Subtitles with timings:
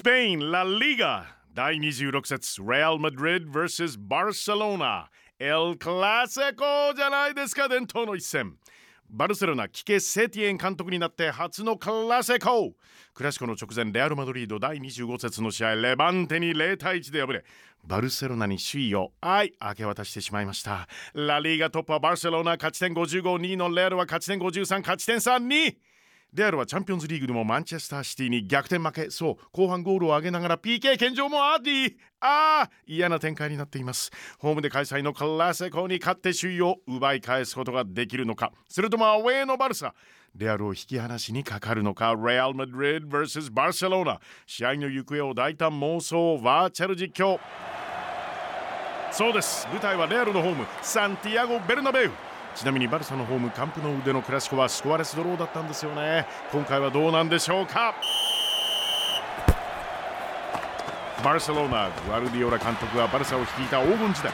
[0.00, 6.64] スペイン・ラ・リーガ第26節レアル・マドリッド vs バルセロナエル・クラセコ
[6.96, 8.56] じゃないですか伝統の一戦。
[9.10, 12.72] バルセロナキケ・セティエン監督になって初のクラセコ
[13.12, 14.58] クラシコの直前レアル・マドリード。
[14.58, 17.44] 第25節の試合レバンテに0対1で敗れ
[17.84, 20.88] バルセロナに首位を愛明け渡してしまいました。
[21.12, 25.76] ラリーガトップはバルセロナ勝ち点552位のレアルは勝ち点53勝ち点32
[26.32, 29.10] レアルはチャンピオンズリーグでもマンチェスターシティに逆転負け。
[29.10, 34.10] そう後半ゴールを挙げながら PK 献上もありああ嫌な展開になっています。
[34.38, 38.52] ホームで開催のクラセコに勝って首位を奪い返すことができるのか。
[38.68, 39.94] それともアウェーのバルサ。
[40.36, 42.14] レアルを引き離しにかかるのか。
[42.14, 47.40] レアル・マドリード vs バルセロナ試合の行方を大胆妄想バーチャル実況。
[49.10, 49.66] そうです。
[49.72, 52.10] 舞台はレアルのホームサンティアゴ・ベルナベウ
[52.54, 56.26] ちなみにバルサのホームカンプノウでのクラシコはスコアレスドローだったんですよね。
[56.52, 57.94] 今回はどうなんでしょうか？
[61.24, 64.32] バルセロナグアルディオラ監督はバルサを率いた黄金時代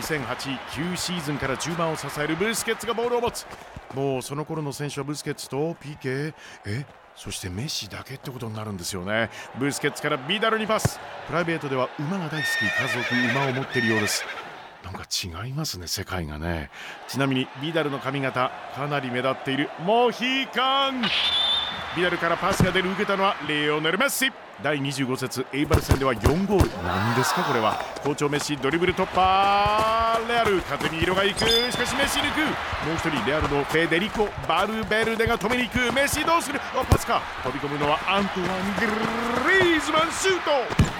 [0.00, 3.46] 2008-9シーズンから中盤を支えるブスケッツがボールを持つ。
[3.94, 6.34] もうその頃の選手はブスケッツと PK
[6.66, 6.86] え？
[7.16, 9.30] そしてメッシだけってことになるんですよね。
[9.58, 11.00] ブスケッツからビダルにパス。
[11.26, 12.64] プライベートでは馬が大好き。
[12.64, 14.24] 家族馬を持っているようです。
[14.84, 16.70] なんか違いますね世界がね。
[17.08, 21.02] ちなみにビダルの髪型かなり目立っているモヒカン。
[21.96, 24.30] ビダルからパスが出る受けたのはレオネル・メッシ。
[24.62, 26.82] 第25節エイバル戦では4ゴール。
[26.82, 27.80] なんですかこれは。
[28.02, 30.20] 好調メッシドリブル突破。
[30.28, 31.40] レアル風に色がいく。
[31.40, 32.40] しかしメッシ抜く。
[32.40, 35.92] もう一人レアルのフェデリコ・バルベルデが止めに行く。
[35.92, 36.60] メッシどうする？
[36.60, 37.20] あパスか。
[37.44, 38.50] 飛び込むのはアントワン・
[39.44, 40.97] グリーズマンシュート。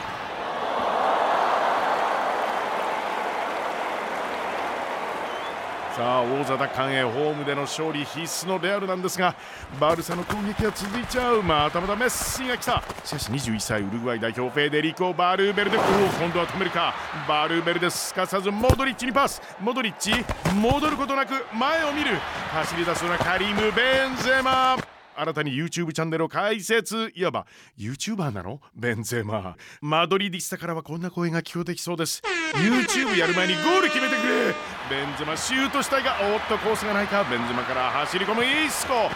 [5.99, 9.35] さあ王座奪還へホームでの勝利必須のレアルなんですが
[9.81, 11.43] バルサの攻撃は続いちゃう。
[11.43, 12.85] またまたメッシが来た。
[13.05, 16.95] しかし21歳ウルグアイ代表フェデリコ・バルーベルデおお今度は止めるか。
[17.29, 19.43] バルーベルデすかさずモドリッチにパス。
[19.61, 20.13] モドリッチ
[20.55, 22.15] 戻ることなく前を見る。
[22.53, 24.77] 走り出すのはカリム・ベンゼマ。
[25.17, 27.11] 新たに YouTube チャンネルを開設。
[27.17, 27.45] いわば
[27.77, 28.61] YouTuber なの？
[28.73, 29.57] ベンゼマ。
[29.81, 32.23] マドリディスタからはこんな声が聞こえてきそうです。
[32.55, 34.78] YouTube やる前にゴール決めてくれ。
[35.19, 37.25] ゼマシュートしたいがおっとコースがないか。
[37.25, 39.11] ベンゼマから走り込むイスコ。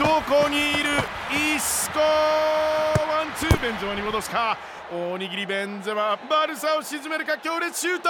[0.00, 0.90] どこにいる
[1.54, 2.00] イスコ？
[2.00, 3.62] ワンツー。
[3.62, 4.58] ベンゼマに戻すか？
[4.90, 7.38] 大握りベンゼマバルサを沈めるか？
[7.38, 8.08] 強烈シュート！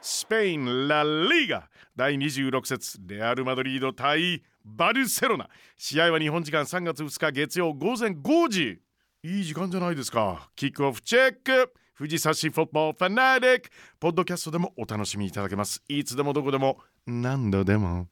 [0.00, 1.68] スペイン・ラ・リーガ。
[1.96, 3.00] 第26節。
[3.04, 5.48] レアル・マドリード対バルセロナ。
[5.76, 8.80] 試合は日本時間3月2日月曜午前5時。
[9.24, 10.48] いい時間じゃないですか。
[10.54, 11.72] キックオフチェック。
[11.94, 13.70] 藤差しフォッボールファナティック。
[13.98, 15.82] ポッドキャストでもお楽しみいただけます。
[15.88, 18.06] いつでもどこでも何度でも。